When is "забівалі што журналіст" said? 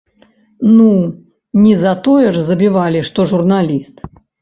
2.51-4.07